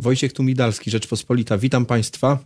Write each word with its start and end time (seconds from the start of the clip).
Wojciech 0.00 0.32
Tumidalski, 0.32 0.90
Rzeczpospolita. 0.90 1.58
Witam 1.58 1.86
Państwa. 1.86 2.38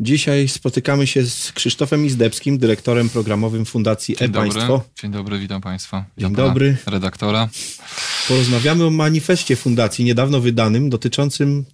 Dzisiaj 0.00 0.48
spotykamy 0.48 1.06
się 1.06 1.22
z 1.22 1.52
Krzysztofem 1.52 2.06
Izdebskim, 2.06 2.58
dyrektorem 2.58 3.08
programowym 3.08 3.64
Fundacji 3.64 4.16
Dzień 4.16 4.28
E-Państwo. 4.28 4.82
Dzień 5.00 5.10
dobry, 5.10 5.38
witam 5.38 5.60
Państwa. 5.60 6.04
Dzień 6.18 6.30
Witam 6.30 6.46
dobry. 6.46 6.76
Redaktora. 6.86 7.48
Porozmawiamy 8.28 8.84
o 8.84 8.90
manifestie 8.90 9.56
Fundacji 9.56 10.04
niedawno 10.04 10.40
wydanym 10.40 10.90
dotyczącym 10.90 11.64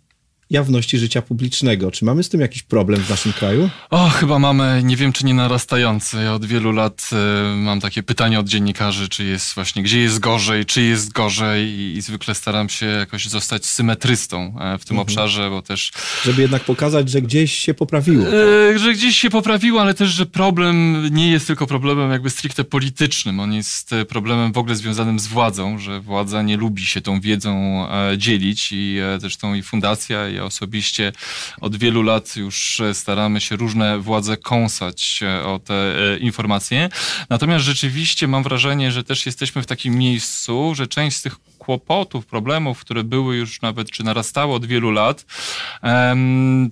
jawności 0.50 0.98
życia 0.98 1.22
publicznego. 1.22 1.90
Czy 1.90 2.04
mamy 2.04 2.22
z 2.22 2.28
tym 2.28 2.40
jakiś 2.40 2.62
problem 2.62 3.00
w 3.00 3.10
naszym 3.10 3.32
kraju? 3.32 3.70
O, 3.90 4.08
chyba 4.08 4.38
mamy, 4.38 4.80
nie 4.84 4.96
wiem 4.96 5.12
czy 5.12 5.24
nie 5.24 5.34
narastający. 5.34 6.16
Ja 6.16 6.34
od 6.34 6.44
wielu 6.44 6.72
lat 6.72 7.10
e, 7.12 7.56
mam 7.56 7.80
takie 7.80 8.02
pytania 8.02 8.40
od 8.40 8.48
dziennikarzy, 8.48 9.08
czy 9.08 9.24
jest 9.24 9.54
właśnie, 9.54 9.82
gdzie 9.82 10.00
jest 10.00 10.18
gorzej, 10.18 10.66
czy 10.66 10.82
jest 10.82 11.12
gorzej 11.12 11.68
i, 11.68 11.96
i 11.96 12.02
zwykle 12.02 12.34
staram 12.34 12.68
się 12.68 12.86
jakoś 12.86 13.26
zostać 13.26 13.66
symetrystą 13.66 14.54
e, 14.60 14.78
w 14.78 14.84
tym 14.84 14.98
obszarze, 14.98 15.50
bo 15.50 15.62
też 15.62 15.92
Żeby 16.24 16.42
jednak 16.42 16.64
pokazać, 16.64 17.10
że 17.10 17.22
gdzieś 17.22 17.52
się 17.52 17.74
poprawiło. 17.74 18.26
E, 18.26 18.78
że 18.78 18.92
gdzieś 18.92 19.16
się 19.16 19.30
poprawiło, 19.30 19.80
ale 19.80 19.94
też, 19.94 20.10
że 20.10 20.26
problem 20.26 21.06
nie 21.10 21.30
jest 21.30 21.46
tylko 21.46 21.66
problemem 21.66 22.10
jakby 22.10 22.30
stricte 22.30 22.64
politycznym. 22.64 23.40
On 23.40 23.52
jest 23.52 23.90
problemem 24.08 24.52
w 24.52 24.58
ogóle 24.58 24.76
związanym 24.76 25.18
z 25.18 25.26
władzą, 25.26 25.78
że 25.78 26.00
władza 26.00 26.42
nie 26.42 26.56
lubi 26.56 26.86
się 26.86 27.00
tą 27.00 27.20
wiedzą 27.20 27.86
dzielić 28.16 28.68
i 28.72 28.98
zresztą 29.18 29.54
i 29.54 29.62
fundacja, 29.62 30.28
i 30.28 30.41
osobiście 30.44 31.12
od 31.60 31.76
wielu 31.76 32.02
lat 32.02 32.36
już 32.36 32.80
e, 32.80 32.94
staramy 32.94 33.40
się 33.40 33.56
różne 33.56 33.98
władze 33.98 34.36
kąsać 34.36 35.20
e, 35.22 35.44
o 35.44 35.58
te 35.58 35.74
e, 35.74 36.18
informacje. 36.18 36.88
Natomiast 37.30 37.64
rzeczywiście 37.64 38.28
mam 38.28 38.42
wrażenie, 38.42 38.92
że 38.92 39.04
też 39.04 39.26
jesteśmy 39.26 39.62
w 39.62 39.66
takim 39.66 39.94
miejscu, 39.94 40.74
że 40.74 40.86
część 40.86 41.16
z 41.16 41.22
tych 41.22 41.36
kłopotów, 41.58 42.26
problemów, 42.26 42.80
które 42.80 43.04
były 43.04 43.36
już 43.36 43.62
nawet, 43.62 43.90
czy 43.90 44.04
narastały 44.04 44.54
od 44.54 44.66
wielu 44.66 44.90
lat, 44.90 45.26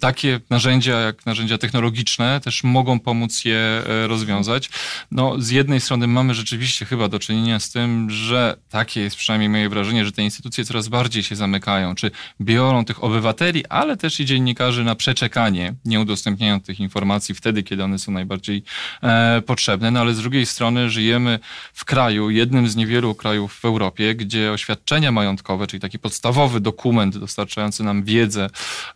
takie 0.01 0.41
narzędzia 0.51 1.01
jak 1.01 1.27
narzędzia 1.27 1.59
technologiczne 1.59 2.41
też 2.41 2.65
mogą 2.65 3.01
pomóc 3.01 3.45
je 3.45 3.83
rozwiązać. 4.07 4.71
No, 5.11 5.35
z 5.39 5.51
jednej 5.51 5.81
strony 5.81 6.07
mamy 6.07 6.35
rzeczywiście 6.35 6.85
chyba 6.87 7.09
do 7.09 7.19
czynienia 7.19 7.61
z 7.61 7.71
tym, 7.71 8.11
że 8.11 8.57
takie 8.71 9.01
jest 9.01 9.17
przynajmniej 9.17 9.49
moje 9.49 9.69
wrażenie, 9.69 10.05
że 10.05 10.13
te 10.13 10.23
instytucje 10.23 10.65
coraz 10.65 10.89
bardziej 10.89 11.23
się 11.23 11.37
zamykają, 11.37 11.95
czy 11.95 12.11
biorą 12.41 12.85
tych 12.85 13.05
obywateli, 13.05 13.50
ale 13.69 13.97
też 13.97 14.21
i 14.21 14.25
dziennikarzy 14.25 14.85
na 14.85 14.95
przeczekanie, 14.95 15.75
nie 15.85 16.01
udostępniają 16.01 16.61
tych 16.61 16.81
informacji 16.81 17.35
wtedy, 17.35 17.63
kiedy 17.63 17.85
one 17.85 17.99
są 17.99 18.13
najbardziej 18.13 18.63
e, 19.03 19.43
potrzebne. 19.47 19.91
No 19.91 20.01
ale 20.01 20.15
z 20.15 20.19
drugiej 20.19 20.47
strony 20.47 20.91
żyjemy 20.91 21.39
w 21.73 21.85
kraju, 21.85 22.31
jednym 22.31 22.69
z 22.69 22.77
niewielu 22.77 23.15
krajów 23.15 23.55
w 23.55 23.65
Europie, 23.65 24.15
gdzie 24.15 24.53
oświadczenia 24.53 25.13
majątkowe, 25.13 25.67
czyli 25.67 25.81
taki 25.81 25.99
podstawowy 25.99 26.61
dokument 26.61 27.19
dostarczający 27.19 27.85
nam 27.85 28.05
wiedzę 28.05 28.51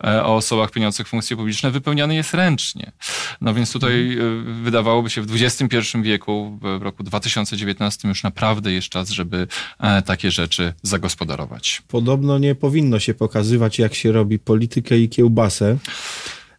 e, 0.05 0.25
o 0.25 0.35
osobach 0.37 0.71
pełniących 0.71 1.09
funkcje 1.09 1.37
publiczne, 1.37 1.71
wypełniany 1.71 2.15
jest 2.15 2.35
ręcznie. 2.35 2.93
No 3.41 3.55
więc 3.55 3.73
tutaj 3.73 4.19
e, 4.19 4.63
wydawałoby 4.63 5.11
się 5.11 5.23
w 5.23 5.35
XXI 5.35 5.77
wieku, 6.03 6.59
w 6.63 6.83
roku 6.83 7.03
2019 7.03 8.09
już 8.09 8.23
naprawdę 8.23 8.73
jest 8.73 8.89
czas, 8.89 9.11
żeby 9.11 9.47
e, 9.81 10.03
takie 10.03 10.31
rzeczy 10.31 10.75
zagospodarować. 10.83 11.83
Podobno 11.89 12.39
nie 12.39 12.55
powinno 12.55 12.99
się 12.99 13.15
pokazywać, 13.15 13.79
jak 13.79 13.95
się 13.95 14.13
robi 14.13 14.39
politykę 14.45 14.99
i 14.99 15.09
kiełbasę. 15.09 15.77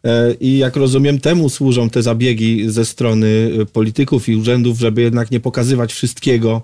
E, 0.05 0.33
I 0.39 0.57
jak 0.57 0.75
rozumiem, 0.75 1.19
temu 1.19 1.49
służą 1.49 1.89
te 1.89 2.03
zabiegi 2.03 2.69
ze 2.69 2.85
strony 2.85 3.49
e, 3.61 3.65
polityków 3.65 4.29
i 4.29 4.35
urzędów, 4.35 4.79
żeby 4.79 5.01
jednak 5.01 5.31
nie 5.31 5.39
pokazywać 5.39 5.93
wszystkiego, 5.93 6.61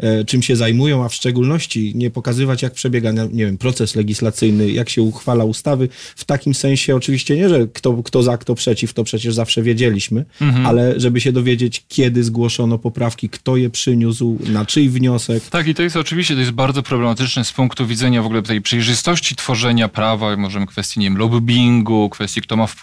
e, 0.00 0.24
czym 0.24 0.42
się 0.42 0.56
zajmują, 0.56 1.04
a 1.04 1.08
w 1.08 1.14
szczególności 1.14 1.92
nie 1.94 2.10
pokazywać, 2.10 2.62
jak 2.62 2.72
przebiega, 2.72 3.12
nie 3.12 3.46
wiem, 3.46 3.58
proces 3.58 3.96
legislacyjny, 3.96 4.70
jak 4.70 4.88
się 4.88 5.02
uchwala 5.02 5.44
ustawy. 5.44 5.88
W 6.16 6.24
takim 6.24 6.54
sensie 6.54 6.96
oczywiście 6.96 7.36
nie, 7.36 7.48
że 7.48 7.66
kto, 7.72 8.02
kto 8.02 8.22
za, 8.22 8.38
kto 8.38 8.54
przeciw, 8.54 8.92
to 8.92 9.04
przecież 9.04 9.34
zawsze 9.34 9.62
wiedzieliśmy, 9.62 10.24
ale 10.64 11.00
żeby 11.00 11.20
się 11.20 11.32
dowiedzieć, 11.32 11.84
kiedy 11.88 12.24
zgłoszono 12.24 12.78
poprawki, 12.78 13.28
kto 13.28 13.56
je 13.56 13.70
przyniósł, 13.70 14.38
na 14.46 14.64
czyj 14.64 14.88
wniosek. 14.88 15.42
Tak, 15.50 15.66
i 15.68 15.74
to 15.74 15.82
jest 15.82 15.96
oczywiście 15.96 16.34
to 16.34 16.40
jest 16.40 16.52
bardzo 16.52 16.82
problematyczne 16.82 17.44
z 17.44 17.52
punktu 17.52 17.86
widzenia 17.86 18.22
w 18.22 18.26
ogóle 18.26 18.42
tej 18.42 18.60
przejrzystości 18.60 19.36
tworzenia 19.36 19.88
prawa, 19.88 20.36
możemy 20.36 20.66
kwestii, 20.66 21.00
nie 21.00 21.06
wiem, 21.06 21.16
lobbingu, 21.16 22.08
kwestii, 22.10 22.40
kto 22.40 22.56
ma 22.56 22.66
wpływ 22.66 22.81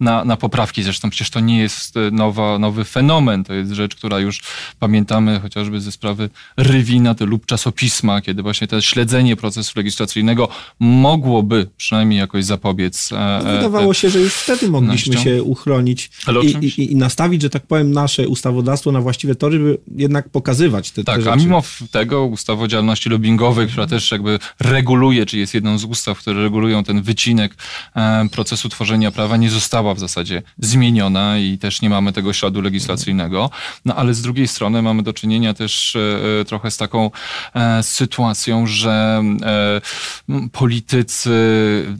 na, 0.00 0.24
na 0.24 0.36
poprawki. 0.36 0.82
Zresztą 0.82 1.10
przecież 1.10 1.30
to 1.30 1.40
nie 1.40 1.58
jest 1.58 1.96
e, 1.96 2.10
nowa, 2.10 2.58
nowy 2.58 2.84
fenomen, 2.84 3.44
to 3.44 3.54
jest 3.54 3.72
rzecz, 3.72 3.94
która 3.96 4.18
już 4.18 4.42
pamiętamy 4.78 5.40
chociażby 5.40 5.80
ze 5.80 5.92
sprawy 5.92 6.30
Rywina 6.56 7.14
lub 7.20 7.46
czasopisma, 7.46 8.20
kiedy 8.20 8.42
właśnie 8.42 8.66
to 8.66 8.80
śledzenie 8.80 9.36
procesu 9.36 9.72
legislacyjnego 9.76 10.48
mogłoby 10.80 11.66
przynajmniej 11.76 12.18
jakoś 12.18 12.44
zapobiec. 12.44 13.12
e, 13.12 13.40
No, 13.44 13.50
e, 13.50 13.56
wydawało 13.56 13.94
się, 13.94 14.10
że 14.10 14.18
już 14.20 14.34
wtedy 14.34 14.68
mogliśmy 14.68 15.16
się 15.16 15.42
uchronić 15.42 16.10
i, 16.42 16.66
i, 16.66 16.92
i 16.92 16.96
nastawić, 16.96 17.42
że 17.42 17.50
tak 17.50 17.66
powiem, 17.66 17.90
nasze 17.92 18.28
ustawodawstwo 18.28 18.92
na 18.92 19.00
właściwe 19.00 19.34
tory, 19.34 19.58
by 19.58 19.78
jednak 19.96 20.28
pokazywać 20.28 20.90
te, 20.90 20.94
te 20.96 21.04
Tak, 21.04 21.20
rzeczy. 21.20 21.32
a 21.32 21.36
mimo 21.36 21.62
tego 21.90 22.24
ustawa 22.24 22.62
o 22.64 22.68
działalności 22.68 23.08
lobbyingowej, 23.08 23.68
która 23.68 23.86
też 23.86 24.10
jakby 24.10 24.38
reguluje, 24.60 25.26
czy 25.26 25.38
jest 25.38 25.54
jedną 25.54 25.78
z 25.78 25.84
ustaw, 25.84 26.18
które 26.18 26.42
regulują 26.42 26.84
ten 26.84 27.02
wycinek 27.02 27.54
procesu 28.32 28.68
tworzenia 28.68 28.93
prawa, 29.14 29.36
nie 29.36 29.50
została 29.50 29.94
w 29.94 29.98
zasadzie 29.98 30.42
zmieniona 30.58 31.38
i 31.38 31.58
też 31.58 31.82
nie 31.82 31.90
mamy 31.90 32.12
tego 32.12 32.32
śladu 32.32 32.60
legislacyjnego. 32.60 33.50
No 33.84 33.94
ale 33.94 34.14
z 34.14 34.22
drugiej 34.22 34.48
strony 34.48 34.82
mamy 34.82 35.02
do 35.02 35.12
czynienia 35.12 35.54
też 35.54 35.96
e, 35.96 36.00
e, 36.40 36.44
trochę 36.44 36.70
z 36.70 36.76
taką 36.76 37.10
e, 37.54 37.82
sytuacją, 37.82 38.66
że 38.66 39.22
politycy 40.52 41.30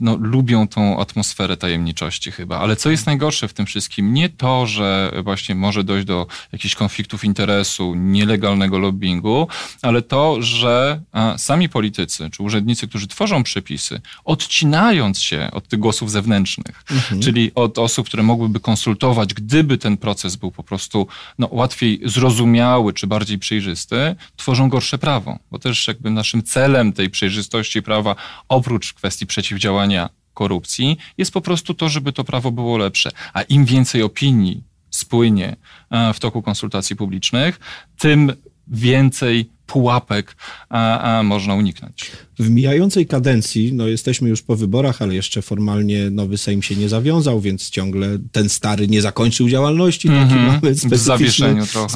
no, 0.01 0.17
lubią 0.21 0.67
tą 0.67 0.99
atmosferę 0.99 1.57
tajemniczości 1.57 2.31
chyba. 2.31 2.59
Ale 2.59 2.75
co 2.75 2.91
jest 2.91 3.05
najgorsze 3.05 3.47
w 3.47 3.53
tym 3.53 3.65
wszystkim? 3.65 4.13
Nie 4.13 4.29
to, 4.29 4.67
że 4.67 5.11
właśnie 5.23 5.55
może 5.55 5.83
dojść 5.83 6.07
do 6.07 6.27
jakichś 6.51 6.75
konfliktów 6.75 7.23
interesu, 7.23 7.93
nielegalnego 7.95 8.79
lobbingu, 8.79 9.47
ale 9.81 10.01
to, 10.01 10.41
że 10.41 11.01
sami 11.37 11.69
politycy 11.69 12.29
czy 12.29 12.43
urzędnicy, 12.43 12.87
którzy 12.87 13.07
tworzą 13.07 13.43
przepisy, 13.43 14.01
odcinając 14.25 15.21
się 15.21 15.49
od 15.51 15.67
tych 15.67 15.79
głosów 15.79 16.11
zewnętrznych, 16.11 16.83
czyli 17.23 17.51
od 17.55 17.79
osób, 17.79 18.07
które 18.07 18.23
mogłyby 18.23 18.59
konsultować, 18.59 19.33
gdyby 19.33 19.77
ten 19.77 19.97
proces 19.97 20.35
był 20.35 20.51
po 20.51 20.63
prostu 20.63 21.07
no, 21.39 21.49
łatwiej 21.51 22.01
zrozumiały 22.05 22.93
czy 22.93 23.07
bardziej 23.07 23.39
przejrzysty, 23.39 24.15
tworzą 24.35 24.69
gorsze 24.69 24.97
prawo. 24.97 25.39
Bo 25.51 25.59
też 25.59 25.87
jakby 25.87 26.09
naszym 26.09 26.43
celem 26.43 26.93
tej 26.93 27.09
przejrzystości 27.09 27.81
prawa, 27.81 28.15
oprócz 28.49 28.93
kwestii 28.93 29.25
przeciwdziałania 29.25 30.09
korupcji, 30.33 30.97
jest 31.17 31.31
po 31.31 31.41
prostu 31.41 31.73
to, 31.73 31.89
żeby 31.89 32.13
to 32.13 32.23
prawo 32.23 32.51
było 32.51 32.77
lepsze. 32.77 33.11
A 33.33 33.41
im 33.41 33.65
więcej 33.65 34.03
opinii 34.03 34.63
spłynie 34.89 35.55
e, 35.89 36.13
w 36.13 36.19
toku 36.19 36.41
konsultacji 36.41 36.95
publicznych, 36.95 37.59
tym 37.97 38.33
więcej 38.67 39.49
pułapek 39.65 40.35
a, 40.69 41.17
a 41.17 41.23
można 41.23 41.55
uniknąć. 41.55 42.11
W 42.39 42.49
mijającej 42.49 43.07
kadencji, 43.07 43.73
no 43.73 43.87
jesteśmy 43.87 44.29
już 44.29 44.41
po 44.41 44.55
wyborach, 44.55 45.01
ale 45.01 45.15
jeszcze 45.15 45.41
formalnie 45.41 46.09
nowy 46.09 46.37
Sejm 46.37 46.61
się 46.61 46.75
nie 46.75 46.89
zawiązał, 46.89 47.41
więc 47.41 47.69
ciągle 47.69 48.17
ten 48.31 48.49
stary 48.49 48.87
nie 48.87 49.01
zakończył 49.01 49.49
działalności. 49.49 50.07
Taki 50.07 50.21
Mhm. 50.21 50.61
mamy 50.63 50.75
specyficzną, 50.75 51.47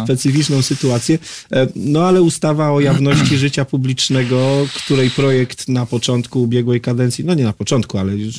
specyficzną 0.03 0.61
sytuację. 0.61 1.19
E, 1.51 1.67
No 1.75 2.07
ale 2.07 2.21
ustawa 2.21 2.71
o 2.71 2.79
jawności 2.79 3.37
życia 3.45 3.65
publicznego, 3.65 4.67
której 4.75 5.09
projekt 5.09 5.67
na 5.67 5.85
początku 5.85 6.41
ubiegłej 6.41 6.81
kadencji, 6.81 7.25
no 7.25 7.33
nie 7.33 7.43
na 7.43 7.53
początku, 7.53 7.97
ale 7.97 8.13
y, 8.13 8.33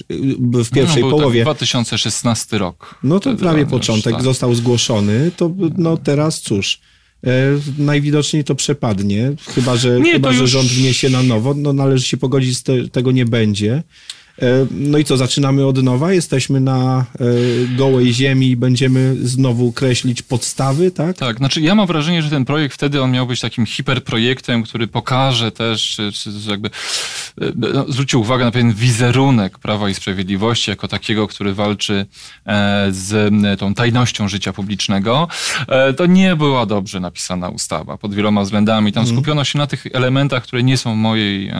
w 0.64 0.70
pierwszej 0.70 1.02
no, 1.02 1.08
był 1.08 1.18
połowie. 1.18 1.40
Tak 1.40 1.46
2016 1.46 2.58
rok. 2.58 2.94
No 3.02 3.20
to 3.20 3.34
prawie 3.34 3.58
on 3.58 3.60
już, 3.60 3.70
początek 3.70 4.14
tak. 4.14 4.22
został 4.22 4.54
zgłoszony, 4.54 5.30
to 5.36 5.50
no 5.76 5.96
teraz 5.96 6.40
cóż. 6.40 6.80
E, 7.26 7.30
najwidoczniej 7.78 8.44
to 8.44 8.54
przepadnie, 8.54 9.32
chyba 9.54 9.76
że, 9.76 10.00
Nie, 10.00 10.12
chyba, 10.12 10.32
że 10.32 10.40
już- 10.40 10.50
rząd 10.50 10.68
wniesie 10.68 11.10
na 11.10 11.22
nowo, 11.22 11.54
no 11.54 11.72
należy 11.72 12.04
się 12.06 12.16
pogodzić, 12.16 12.56
z 12.56 12.62
te, 12.62 12.88
tego 12.88 13.12
nie 13.12 13.26
będzie. 13.26 13.82
E, 14.42 14.66
no 14.70 14.98
i 14.98 15.04
co, 15.04 15.16
zaczynamy 15.16 15.66
od 15.66 15.82
nowa, 15.82 16.12
jesteśmy 16.12 16.60
na 16.60 17.04
e, 17.20 17.24
gołej 17.76 18.14
ziemi 18.14 18.48
i 18.48 18.56
będziemy 18.56 19.16
znowu 19.22 19.72
kreślić 19.72 20.22
podstawy, 20.22 20.90
tak? 20.90 21.16
Tak, 21.16 21.36
znaczy 21.36 21.60
ja 21.60 21.74
mam 21.74 21.86
wrażenie, 21.86 22.22
że 22.22 22.30
ten 22.30 22.44
projekt 22.44 22.74
wtedy 22.74 23.02
on 23.02 23.10
miał 23.10 23.26
być 23.26 23.40
takim 23.40 23.66
hiperprojektem, 23.66 24.62
który 24.62 24.86
pokaże 24.86 25.52
też, 25.52 25.90
czy, 25.96 26.12
czy 26.12 26.30
jakby 26.50 26.70
e, 27.40 27.52
no, 27.56 27.84
zwróci 27.88 28.16
uwagę 28.16 28.44
na 28.44 28.50
pewien 28.50 28.72
wizerunek 28.72 29.58
Prawa 29.58 29.88
i 29.88 29.94
Sprawiedliwości 29.94 30.70
jako 30.70 30.88
takiego, 30.88 31.28
który 31.28 31.54
walczy 31.54 32.06
z 32.90 33.32
tą 33.58 33.74
tajnością 33.74 34.28
życia 34.28 34.52
publicznego. 34.52 35.28
To 35.96 36.06
nie 36.06 36.36
była 36.36 36.66
dobrze 36.66 37.00
napisana 37.00 37.48
ustawa 37.48 37.98
pod 37.98 38.14
wieloma 38.14 38.42
względami. 38.42 38.92
Tam 38.92 39.06
skupiono 39.06 39.44
się 39.44 39.58
na 39.58 39.66
tych 39.66 39.86
elementach, 39.92 40.42
które 40.42 40.62
nie 40.62 40.76
są 40.76 40.94
w 40.94 40.96
mojej 40.96 41.52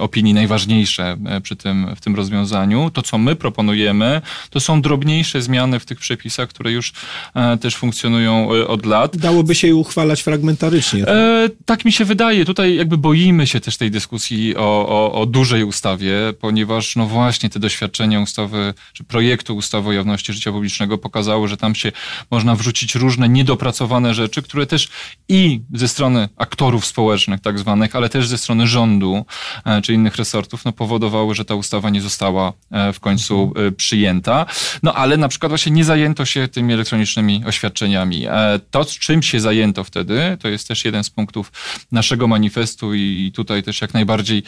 opinii 0.00 0.34
najważniejsze 0.34 1.16
przy 1.42 1.56
tym, 1.56 1.83
w 1.96 2.00
tym 2.00 2.14
rozwiązaniu. 2.14 2.90
To, 2.90 3.02
co 3.02 3.18
my 3.18 3.36
proponujemy, 3.36 4.22
to 4.50 4.60
są 4.60 4.82
drobniejsze 4.82 5.42
zmiany 5.42 5.80
w 5.80 5.84
tych 5.84 5.98
przepisach, 5.98 6.48
które 6.48 6.72
już 6.72 6.92
e, 7.34 7.56
też 7.56 7.76
funkcjonują 7.76 8.54
e, 8.54 8.68
od 8.68 8.86
lat. 8.86 9.16
Dałoby 9.16 9.54
się 9.54 9.66
je 9.66 9.76
uchwalać 9.76 10.22
fragmentarycznie. 10.22 11.08
E, 11.08 11.48
tak 11.64 11.84
mi 11.84 11.92
się 11.92 12.04
wydaje. 12.04 12.44
Tutaj 12.44 12.76
jakby 12.76 12.98
boimy 12.98 13.46
się 13.46 13.60
też 13.60 13.76
tej 13.76 13.90
dyskusji 13.90 14.56
o, 14.56 14.88
o, 14.88 15.20
o 15.20 15.26
dużej 15.26 15.64
ustawie, 15.64 16.14
ponieważ 16.40 16.96
no 16.96 17.06
właśnie 17.06 17.50
te 17.50 17.60
doświadczenia 17.60 18.20
ustawy, 18.20 18.74
czy 18.92 19.04
projektu 19.04 19.56
ustawy 19.56 19.88
o 19.88 19.92
jawności 19.92 20.32
życia 20.32 20.52
publicznego 20.52 20.98
pokazały, 20.98 21.48
że 21.48 21.56
tam 21.56 21.74
się 21.74 21.92
można 22.30 22.54
wrzucić 22.54 22.94
różne 22.94 23.28
niedopracowane 23.28 24.14
rzeczy, 24.14 24.42
które 24.42 24.66
też 24.66 24.88
i 25.28 25.60
ze 25.72 25.88
strony 25.88 26.28
aktorów 26.36 26.86
społecznych 26.86 27.40
tak 27.40 27.58
zwanych, 27.58 27.96
ale 27.96 28.08
też 28.08 28.28
ze 28.28 28.38
strony 28.38 28.66
rządu 28.66 29.24
e, 29.64 29.82
czy 29.82 29.94
innych 29.94 30.16
resortów, 30.16 30.64
no 30.64 30.72
powodowały, 30.72 31.34
że 31.34 31.44
ta 31.44 31.54
ustawa 31.54 31.73
nie 31.90 32.00
została 32.00 32.52
e, 32.70 32.92
w 32.92 33.00
końcu 33.00 33.52
e, 33.56 33.72
przyjęta. 33.72 34.46
No 34.82 34.94
ale 34.94 35.16
na 35.16 35.28
przykład 35.28 35.50
właśnie 35.50 35.72
nie 35.72 35.84
zajęto 35.84 36.24
się 36.24 36.48
tymi 36.48 36.72
elektronicznymi 36.72 37.42
oświadczeniami. 37.46 38.26
To, 38.70 38.84
z 38.84 38.98
czym 38.98 39.22
się 39.22 39.40
zajęto 39.40 39.84
wtedy, 39.84 40.36
to 40.40 40.48
jest 40.48 40.68
też 40.68 40.84
jeden 40.84 41.04
z 41.04 41.10
punktów 41.10 41.52
naszego 41.92 42.28
manifestu 42.28 42.94
i 42.94 43.32
tutaj 43.34 43.62
też 43.62 43.80
jak 43.80 43.94
najbardziej 43.94 44.42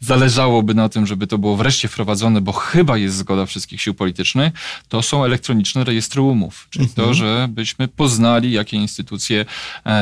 zależałoby 0.00 0.74
na 0.74 0.88
tym, 0.88 1.06
żeby 1.06 1.26
to 1.26 1.38
było 1.38 1.56
wreszcie 1.56 1.88
wprowadzone, 1.88 2.40
bo 2.40 2.52
chyba 2.52 2.98
jest 2.98 3.16
zgoda 3.16 3.46
wszystkich 3.46 3.82
sił 3.82 3.94
politycznych, 3.94 4.52
to 4.88 5.02
są 5.02 5.24
elektroniczne 5.24 5.84
rejestry 5.84 6.22
umów. 6.22 6.66
Czyli 6.70 6.84
mhm. 6.84 7.08
to, 7.08 7.14
żebyśmy 7.14 7.88
poznali, 7.88 8.52
jakie 8.52 8.76
instytucje 8.76 9.44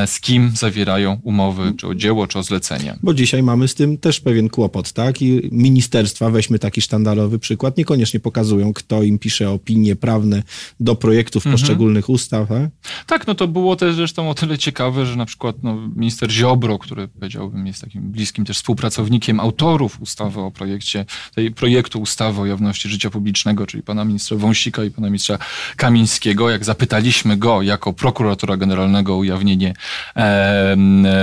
z 0.05 0.19
kim 0.19 0.51
zawierają 0.55 1.19
umowy, 1.23 1.73
czy 1.77 1.87
o 1.87 1.95
dzieło, 1.95 2.27
czy 2.27 2.39
o 2.39 2.43
zlecenie. 2.43 2.95
Bo 3.03 3.13
dzisiaj 3.13 3.43
mamy 3.43 3.67
z 3.67 3.75
tym 3.75 3.97
też 3.97 4.19
pewien 4.19 4.49
kłopot, 4.49 4.93
tak? 4.93 5.21
I 5.21 5.49
ministerstwa, 5.51 6.29
weźmy 6.29 6.59
taki 6.67 6.81
sztandarowy 6.81 7.39
przykład, 7.39 7.77
niekoniecznie 7.77 8.19
pokazują, 8.19 8.73
kto 8.73 9.03
im 9.03 9.19
pisze 9.19 9.49
opinie 9.49 9.95
prawne 9.95 10.43
do 10.79 10.95
projektów 10.95 11.45
mhm. 11.45 11.53
poszczególnych 11.55 12.09
ustaw. 12.09 12.49
Tak? 12.49 12.69
tak, 13.05 13.27
no 13.27 13.35
to 13.35 13.47
było 13.47 13.75
też 13.75 13.95
zresztą 13.95 14.29
o 14.29 14.33
tyle 14.33 14.57
ciekawe, 14.57 15.05
że 15.05 15.15
na 15.15 15.25
przykład 15.25 15.55
no, 15.63 15.77
minister 15.95 16.31
Ziobro, 16.31 16.79
który 16.79 17.07
powiedziałbym 17.07 17.67
jest 17.67 17.81
takim 17.81 18.01
bliskim 18.11 18.45
też 18.45 18.57
współpracownikiem 18.57 19.39
autorów 19.39 20.01
ustawy 20.01 20.41
o 20.41 20.51
projekcie, 20.51 21.05
tej 21.35 21.51
projektu 21.51 22.01
ustawy 22.01 22.41
o 22.41 22.45
jawności 22.45 22.89
życia 22.89 23.09
publicznego, 23.09 23.67
czyli 23.67 23.83
pana 23.83 24.05
ministra 24.05 24.37
Wąsika 24.37 24.83
i 24.83 24.91
pana 24.91 25.07
ministra 25.07 25.37
Kamińskiego, 25.75 26.49
jak 26.49 26.65
zapytaliśmy 26.65 27.37
go 27.37 27.61
jako 27.61 27.93
prokuratora 27.93 28.57
generalnego 28.57 29.13
o 29.13 29.17
ujawnienie 29.17 29.73
e, 30.15 30.75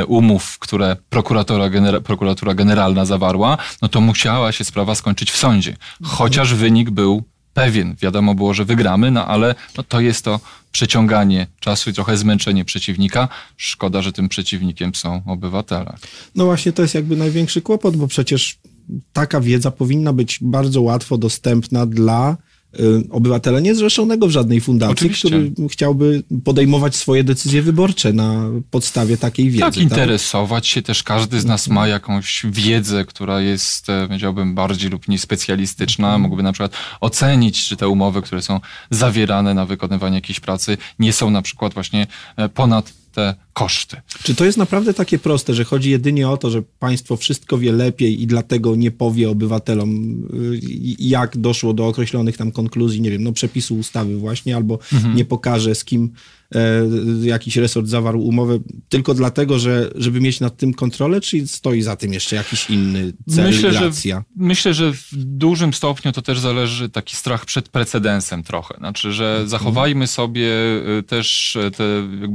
umów, 0.06 0.58
które 0.58 0.96
prokuratora, 1.10 1.70
genera, 1.70 2.00
prokuratura 2.00 2.54
generalna 2.54 3.04
zawarła, 3.04 3.58
no 3.82 3.88
to 3.88 4.00
musiała 4.00 4.52
się 4.52 4.64
sprawa 4.64 4.94
skończyć 4.94 5.23
w 5.30 5.36
sądzie. 5.36 5.76
Chociaż 6.02 6.54
wynik 6.54 6.90
był 6.90 7.22
pewien. 7.54 7.96
Wiadomo 8.00 8.34
było, 8.34 8.54
że 8.54 8.64
wygramy, 8.64 9.10
no 9.10 9.26
ale 9.26 9.54
no 9.76 9.82
to 9.82 10.00
jest 10.00 10.24
to 10.24 10.40
przeciąganie 10.72 11.46
czasu 11.60 11.90
i 11.90 11.92
trochę 11.92 12.16
zmęczenie 12.16 12.64
przeciwnika. 12.64 13.28
Szkoda, 13.56 14.02
że 14.02 14.12
tym 14.12 14.28
przeciwnikiem 14.28 14.94
są 14.94 15.22
obywatele. 15.26 15.96
No 16.34 16.44
właśnie 16.44 16.72
to 16.72 16.82
jest 16.82 16.94
jakby 16.94 17.16
największy 17.16 17.62
kłopot, 17.62 17.96
bo 17.96 18.06
przecież 18.06 18.58
taka 19.12 19.40
wiedza 19.40 19.70
powinna 19.70 20.12
być 20.12 20.38
bardzo 20.42 20.82
łatwo 20.82 21.18
dostępna 21.18 21.86
dla 21.86 22.36
obywatela 23.10 23.60
niezrzeszonego 23.60 24.26
w 24.26 24.30
żadnej 24.30 24.60
fundacji, 24.60 24.92
Oczywiście. 24.92 25.28
który 25.28 25.68
chciałby 25.68 26.22
podejmować 26.44 26.96
swoje 26.96 27.24
decyzje 27.24 27.62
wyborcze 27.62 28.12
na 28.12 28.50
podstawie 28.70 29.16
takiej 29.16 29.50
wiedzy. 29.50 29.60
Tak, 29.60 29.74
tak? 29.74 29.82
interesować 29.82 30.66
się 30.66 30.82
też. 30.82 31.02
Każdy 31.02 31.40
z 31.40 31.44
nas 31.44 31.68
ma 31.68 31.88
jakąś 31.88 32.46
wiedzę, 32.50 33.04
która 33.04 33.40
jest, 33.40 33.88
e, 33.90 34.06
powiedziałbym, 34.06 34.54
bardziej 34.54 34.90
lub 34.90 35.08
mniej 35.08 35.18
specjalistyczna. 35.18 36.06
Mhm. 36.06 36.22
Mógłby 36.22 36.42
na 36.42 36.52
przykład 36.52 36.72
ocenić, 37.00 37.68
czy 37.68 37.76
te 37.76 37.88
umowy, 37.88 38.22
które 38.22 38.42
są 38.42 38.60
zawierane 38.90 39.54
na 39.54 39.66
wykonywanie 39.66 40.14
jakiejś 40.14 40.40
pracy, 40.40 40.76
nie 40.98 41.12
są 41.12 41.30
na 41.30 41.42
przykład 41.42 41.74
właśnie 41.74 42.06
e, 42.36 42.48
ponad 42.48 43.03
te 43.14 43.35
koszty. 43.52 43.97
Czy 44.23 44.35
to 44.35 44.44
jest 44.44 44.59
naprawdę 44.59 44.94
takie 44.94 45.18
proste, 45.18 45.54
że 45.54 45.64
chodzi 45.64 45.90
jedynie 45.90 46.28
o 46.28 46.37
to, 46.37 46.50
że 46.50 46.62
państwo 46.78 47.16
wszystko 47.16 47.59
wie 47.59 47.73
lepiej 47.73 48.23
i 48.23 48.26
dlatego 48.26 48.76
nie 48.76 48.90
powie 48.90 49.30
obywatelom, 49.30 50.23
y, 50.35 50.61
jak 50.99 51.37
doszło 51.37 51.73
do 51.73 51.87
określonych 51.87 52.37
tam 52.37 52.52
konkluzji, 52.52 53.00
nie 53.00 53.11
wiem, 53.11 53.23
no 53.23 53.33
przepisu 53.33 53.76
ustawy 53.76 54.16
właśnie, 54.16 54.56
albo 54.56 54.78
mhm. 54.92 55.16
nie 55.16 55.25
pokaże 55.25 55.75
z 55.75 55.85
kim 55.85 56.12
jakiś 57.23 57.56
resort 57.56 57.87
zawarł 57.87 58.20
umowę 58.23 58.58
tylko 58.88 59.14
dlatego, 59.14 59.58
że, 59.58 59.90
żeby 59.94 60.20
mieć 60.20 60.40
nad 60.40 60.56
tym 60.56 60.75
kontrolę, 60.75 61.20
czy 61.20 61.46
stoi 61.46 61.82
za 61.82 61.96
tym 61.96 62.12
jeszcze 62.12 62.37
jakiś 62.37 62.70
inny 62.70 63.12
cel 63.28 63.46
myślę, 63.46 63.70
i 63.70 63.75
racja? 63.75 64.16
Że, 64.16 64.25
myślę, 64.37 64.75
że 64.75 64.92
w 64.92 65.08
dużym 65.14 65.75
stopniu 65.75 66.12
to 66.12 66.23
też 66.23 66.40
zależy 66.40 66.88
taki 66.88 67.16
strach 67.16 67.44
przed 67.44 67.68
precedensem 67.68 68.42
trochę. 68.42 68.75
Znaczy, 68.78 69.12
że 69.12 69.30
mhm. 69.30 69.49
zachowajmy 69.49 70.06
sobie 70.06 70.50
e, 70.99 71.02
też 71.02 71.56
e, 71.56 71.70
te, 71.70 71.84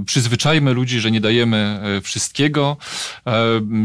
przyzwyczajmy 0.06 0.74
ludzi, 0.74 1.00
że 1.00 1.12
nie 1.12 1.22
dajemy 1.22 1.80
wszystkiego, 2.04 2.78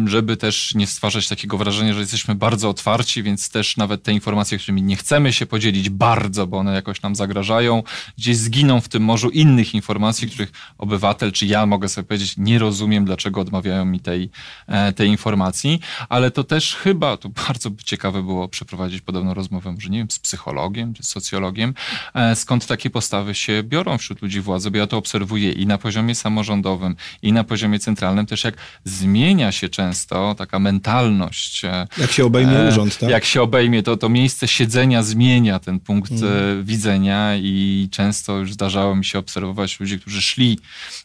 żeby 0.07 0.37
też 0.37 0.75
nie 0.75 0.87
stwarzać 0.87 1.29
takiego 1.29 1.59
wrażenia, 1.59 1.95
że 1.95 2.00
jesteśmy 2.00 2.35
bardzo 2.35 2.69
otwarci, 2.69 3.23
więc 3.23 3.50
też 3.50 3.76
nawet 3.76 4.03
te 4.03 4.12
informacje, 4.12 4.59
którymi 4.59 4.83
nie 4.83 4.97
chcemy 4.97 5.33
się 5.33 5.47
podzielić 5.47 5.91
bardzo, 5.91 6.47
bo 6.47 6.59
one 6.59 6.75
jakoś 6.75 7.03
nam 7.03 7.14
zagrażają, 7.14 7.83
gdzieś 8.19 8.37
zginą 8.37 8.81
w 8.81 8.88
tym 8.88 9.03
morzu 9.03 9.31
innych 9.31 9.75
informacji, 9.75 10.24
sytuacji, 10.25 10.47
których 10.47 10.52
obywatel, 10.78 11.33
czy 11.33 11.47
ja 11.47 11.66
mogę 11.66 11.88
sobie 11.88 12.07
powiedzieć, 12.07 12.35
nie 12.37 12.59
rozumiem, 12.59 13.04
dlaczego 13.04 13.40
odmawiają 13.40 13.85
mi 13.85 14.00
tej, 14.00 14.31
e, 14.66 14.93
tej 14.93 15.09
informacji, 15.09 15.81
ale 16.09 16.31
to 16.31 16.45
też 16.45 16.76
chyba, 16.76 17.16
to 17.16 17.28
bardzo 17.49 17.71
ciekawe 17.85 18.23
było 18.23 18.49
przeprowadzić 18.49 19.00
podobną 19.00 19.35
rozmowę, 19.35 19.73
może 19.73 19.88
nie 19.88 19.99
wiem, 19.99 20.11
z 20.11 20.19
psychologiem, 20.19 20.95
czy 20.95 21.02
z 21.02 21.09
socjologiem, 21.09 21.75
e, 22.14 22.37
skąd 22.37 22.66
takie 22.66 22.90
postawy 22.90 23.35
się 23.35 23.62
biorą 23.62 23.99
wśród 23.99 24.23
ludzi 24.23 24.40
władzy, 24.40 24.71
bo 24.71 24.78
ja 24.78 24.87
to 24.87 24.97
obserwuję 24.97 25.52
i 25.52 25.66
na 25.66 25.78
poziomie 25.78 26.14
samorządowym, 26.14 26.97
i 27.23 27.33
na 27.33 27.45
poziomie 27.45 27.78
centralnym, 27.78 28.26
też 28.26 28.45
jak 28.45 28.54
zmienia 28.85 29.52
się 29.52 29.69
często 29.69 30.35
taka 30.38 30.59
mentalność. 30.59 31.64
E, 31.64 31.87
jak 31.99 32.12
się 32.12 32.25
obejmie 32.25 32.69
urząd, 32.69 32.99
tak? 32.99 33.11
Jak 33.11 33.25
się 33.25 33.43
obejmie, 33.43 33.83
to, 33.83 33.97
to 33.97 34.09
miejsce 34.09 34.49
siedzenia 34.49 35.02
zmienia 35.02 35.59
ten 35.59 35.81
punkt 35.81 36.12
mm. 36.12 36.64
widzenia 36.64 37.37
i 37.37 37.88
często 37.90 38.38
już 38.38 38.52
zdarzało 38.52 38.97
mi 38.97 39.04
się 39.04 39.19
obserwować 39.19 39.81
ludzi, 39.81 40.00
którzy 40.00 40.13
szli 40.21 40.59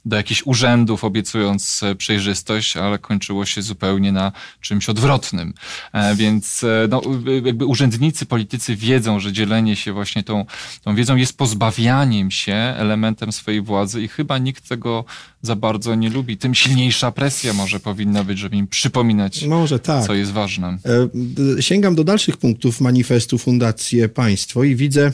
do 0.06 0.16
jakichś 0.16 0.42
urzędów 0.46 1.04
obiecując 1.04 1.84
e, 1.84 1.96
przejrzystość, 1.96 2.78
ale 2.78 3.00
kończyło 3.00 3.46
się 3.46 3.62
zupełnie 3.62 4.12
na 4.12 4.32
czymś 4.62 4.90
odwrotnym. 4.90 5.54
E, 5.94 6.16
więc 6.16 6.64
e, 6.64 6.88
no, 6.90 7.02
jakby 7.46 7.66
urzędnicy, 7.66 8.26
politycy 8.26 8.76
wiedzą, 8.76 9.20
że 9.20 9.34
dzielenie 9.34 9.76
się 9.76 9.94
właśnie 9.94 10.24
tą, 10.24 10.46
tą 10.84 10.96
wiedzą 10.96 11.16
jest 11.16 11.38
pozbawianiem 11.38 12.32
się 12.32 12.54
elementem 12.54 13.32
swojej 13.32 13.62
władzy 13.62 14.02
i 14.02 14.08
chyba 14.08 14.38
nikt 14.38 14.70
tego 14.70 15.06
za 15.42 15.56
bardzo 15.56 15.96
nie 15.96 16.10
lubi. 16.10 16.38
Tym 16.38 16.56
silniejsza 16.56 17.12
presja 17.12 17.54
może 17.54 17.80
powinna 17.80 18.24
być, 18.24 18.40
żeby 18.40 18.56
im 18.56 18.68
przypominać, 18.68 19.46
tak. 19.84 20.06
co 20.06 20.14
jest 20.14 20.32
ważne. 20.32 20.78
Sięgam 21.60 21.96
do 21.96 22.04
dalszych 22.04 22.38
punktów 22.38 22.82
manifestu 22.82 23.38
Fundację 23.38 24.10
Państwo 24.10 24.64
i 24.64 24.76
widzę 24.76 25.12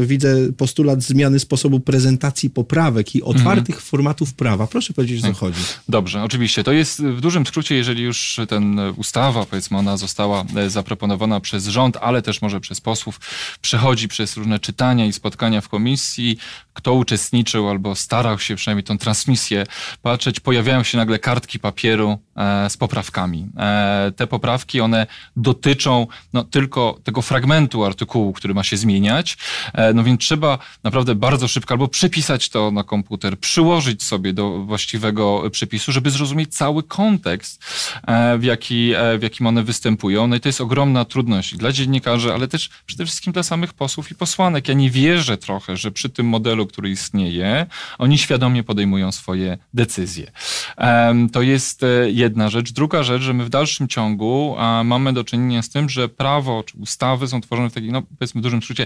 widzę 0.00 0.52
postulat 0.52 1.02
zmiany 1.02 1.38
sposobu 1.38 1.80
prezentacji 1.80 2.50
poprawek 2.50 3.14
i 3.14 3.22
otwartych 3.22 3.74
mhm. 3.74 3.84
formatów 3.84 4.34
prawa. 4.34 4.66
Proszę 4.66 4.92
powiedzieć, 4.92 5.18
o 5.18 5.22
co 5.22 5.28
tak. 5.28 5.36
chodzi. 5.36 5.60
Dobrze, 5.88 6.22
oczywiście. 6.22 6.64
To 6.64 6.72
jest 6.72 7.02
w 7.02 7.20
dużym 7.20 7.46
skrócie, 7.46 7.74
jeżeli 7.74 8.02
już 8.02 8.40
ten 8.48 8.80
ustawa, 8.96 9.46
powiedzmy, 9.46 9.78
ona 9.78 9.96
została 9.96 10.44
e, 10.56 10.70
zaproponowana 10.70 11.40
przez 11.40 11.66
rząd, 11.66 11.96
ale 12.00 12.22
też 12.22 12.42
może 12.42 12.60
przez 12.60 12.80
posłów, 12.80 13.20
przechodzi 13.60 14.08
przez 14.08 14.36
różne 14.36 14.58
czytania 14.58 15.06
i 15.06 15.12
spotkania 15.12 15.60
w 15.60 15.68
komisji. 15.68 16.38
Kto 16.72 16.94
uczestniczył 16.94 17.68
albo 17.68 17.94
starał 17.94 18.38
się 18.38 18.56
przynajmniej 18.56 18.84
tą 18.84 18.98
transmisję 18.98 19.66
patrzeć, 20.02 20.40
pojawiają 20.40 20.82
się 20.82 20.98
nagle 20.98 21.18
kartki 21.18 21.58
papieru 21.58 22.18
z 22.68 22.76
poprawkami. 22.76 23.48
Te 24.16 24.26
poprawki, 24.26 24.80
one 24.80 25.06
dotyczą 25.36 26.06
no, 26.32 26.44
tylko 26.44 26.98
tego 27.04 27.22
fragmentu 27.22 27.84
artykułu, 27.84 28.32
który 28.32 28.54
ma 28.54 28.62
się 28.62 28.76
zmieniać 28.76 28.89
zmieniać. 28.90 29.36
E, 29.74 29.94
no 29.94 30.04
więc 30.04 30.20
trzeba 30.20 30.58
naprawdę 30.84 31.14
bardzo 31.14 31.48
szybko 31.48 31.74
albo 31.74 31.88
przepisać 31.88 32.48
to 32.48 32.70
na 32.70 32.84
komputer, 32.84 33.38
przyłożyć 33.38 34.02
sobie 34.02 34.32
do 34.32 34.58
właściwego 34.58 35.50
przepisu, 35.50 35.92
żeby 35.92 36.10
zrozumieć 36.10 36.54
cały 36.54 36.82
kontekst, 36.82 37.64
e, 38.06 38.38
w, 38.38 38.44
jaki, 38.44 38.92
e, 38.96 39.18
w 39.18 39.22
jakim 39.22 39.46
one 39.46 39.62
występują. 39.62 40.26
No 40.26 40.36
i 40.36 40.40
to 40.40 40.48
jest 40.48 40.60
ogromna 40.60 41.04
trudność 41.04 41.56
dla 41.56 41.72
dziennikarzy, 41.72 42.34
ale 42.34 42.48
też 42.48 42.70
przede 42.86 43.06
wszystkim 43.06 43.32
dla 43.32 43.42
samych 43.42 43.74
posłów 43.74 44.10
i 44.10 44.14
posłanek. 44.14 44.68
Ja 44.68 44.74
nie 44.74 44.90
wierzę 44.90 45.36
trochę, 45.36 45.76
że 45.76 45.90
przy 45.90 46.08
tym 46.08 46.26
modelu, 46.26 46.66
który 46.66 46.90
istnieje, 46.90 47.66
oni 47.98 48.18
świadomie 48.18 48.62
podejmują 48.62 49.12
swoje 49.12 49.58
decyzje. 49.74 50.32
To 51.32 51.42
jest 51.42 51.84
jedna 52.06 52.48
rzecz. 52.48 52.72
Druga 52.72 53.02
rzecz, 53.02 53.22
że 53.22 53.34
my 53.34 53.44
w 53.44 53.48
dalszym 53.48 53.88
ciągu 53.88 54.56
mamy 54.84 55.12
do 55.12 55.24
czynienia 55.24 55.62
z 55.62 55.68
tym, 55.68 55.88
że 55.88 56.08
prawo 56.08 56.62
czy 56.62 56.78
ustawy 56.78 57.28
są 57.28 57.40
tworzone 57.40 57.70
w 57.70 57.72
takim, 57.72 57.92
no 57.92 58.02
powiedzmy 58.18 58.40
dużym 58.40 58.62
skrócie, 58.62 58.79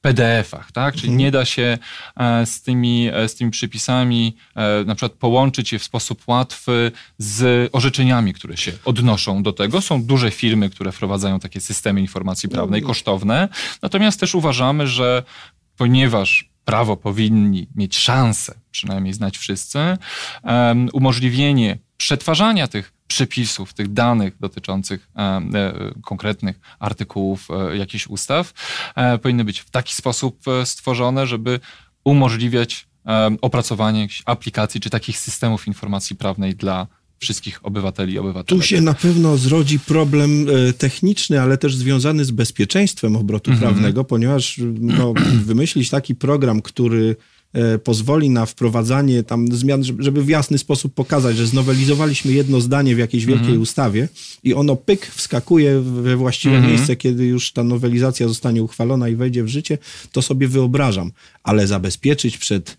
PDF-ach, 0.00 0.72
tak? 0.72 0.94
Czyli 0.94 1.08
mhm. 1.08 1.18
nie 1.18 1.30
da 1.30 1.44
się 1.44 1.78
e, 2.16 2.46
z 2.46 2.62
tymi, 2.62 3.10
e, 3.12 3.28
z 3.28 3.34
tymi 3.34 3.50
przypisami 3.50 4.36
e, 4.56 4.84
na 4.84 4.94
przykład 4.94 5.12
połączyć 5.12 5.72
je 5.72 5.78
w 5.78 5.84
sposób 5.84 6.22
łatwy 6.26 6.92
z 7.18 7.70
orzeczeniami, 7.72 8.34
które 8.34 8.56
się 8.56 8.72
odnoszą 8.84 9.42
do 9.42 9.52
tego. 9.52 9.80
Są 9.80 10.02
duże 10.02 10.30
firmy, 10.30 10.70
które 10.70 10.92
wprowadzają 10.92 11.40
takie 11.40 11.60
systemy 11.60 12.00
informacji 12.00 12.48
prawnej, 12.48 12.78
mhm. 12.78 12.88
kosztowne. 12.88 13.48
Natomiast 13.82 14.20
też 14.20 14.34
uważamy, 14.34 14.86
że 14.86 15.22
ponieważ 15.76 16.50
prawo 16.64 16.96
powinni 16.96 17.68
mieć 17.74 17.96
szansę, 17.96 18.54
przynajmniej 18.70 19.14
znać 19.14 19.38
wszyscy, 19.38 19.78
um, 20.44 20.88
umożliwienie 20.92 21.78
przetwarzania 21.96 22.68
tych 22.68 22.97
przepisów, 23.08 23.74
tych 23.74 23.92
danych 23.92 24.34
dotyczących 24.40 25.08
e, 25.16 25.20
e, 25.20 25.40
konkretnych 26.02 26.60
artykułów 26.78 27.48
e, 27.50 27.76
jakichś 27.76 28.06
ustaw 28.06 28.52
powinny 29.22 29.44
być 29.44 29.60
w 29.60 29.70
taki 29.70 29.94
sposób 29.94 30.40
stworzone, 30.64 31.26
żeby 31.26 31.60
umożliwiać 32.04 32.88
opracowanie 33.40 34.00
jakichś 34.00 34.22
aplikacji 34.26 34.80
czy 34.80 34.90
takich 34.90 35.18
systemów 35.18 35.66
informacji 35.66 36.16
prawnej 36.16 36.54
dla 36.54 36.86
wszystkich 37.18 37.66
obywateli 37.66 38.12
i 38.12 38.18
obywateli. 38.18 38.60
Tu 38.60 38.66
się 38.66 38.80
na 38.80 38.94
pewno 38.94 39.36
zrodzi 39.36 39.78
problem 39.78 40.46
techniczny, 40.78 41.40
ale 41.40 41.58
też 41.58 41.76
związany 41.76 42.24
z 42.24 42.30
bezpieczeństwem 42.30 43.16
obrotu 43.16 43.50
Mhm. 43.50 43.72
prawnego, 43.72 44.04
ponieważ 44.04 44.60
no, 44.80 45.14
wymyślić 45.50 45.90
taki 45.90 46.14
program, 46.14 46.62
który 46.62 47.16
pozwoli 47.84 48.30
na 48.30 48.46
wprowadzanie 48.46 49.22
tam 49.22 49.56
zmian, 49.56 49.84
żeby- 49.84 50.22
w 50.24 50.28
jasny 50.28 50.58
sposób 50.58 50.94
pokazać, 50.94 51.36
że 51.36 51.46
znowelizowaliśmy 51.46 52.32
jedno 52.32 52.60
zdanie 52.60 52.94
w 52.94 52.98
jakiejś 52.98 53.24
wielkiej 53.26 53.44
Mhm. 53.46 53.62
ustawie 53.62 54.08
i 54.44 54.54
ono 54.54 54.76
pyk 54.76 55.06
wskakuje 55.06 55.80
we 55.80 56.16
właściwe 56.16 56.56
Mhm. 56.56 56.74
miejsce, 56.74 56.96
kiedy 56.96 57.24
już 57.26 57.52
ta 57.52 57.64
nowelizacja 57.64 58.28
zostanie 58.28 58.62
uchwalona 58.62 59.08
i 59.08 59.16
wejdzie 59.16 59.44
w 59.44 59.48
życie, 59.48 59.78
to 60.12 60.22
sobie 60.22 60.48
wyobrażam. 60.48 61.12
Ale 61.42 61.66
zabezpieczyć 61.66 62.38
przed 62.38 62.70
e, 62.70 62.74